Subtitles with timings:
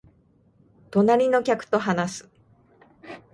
[0.89, 2.29] 隣の客と話す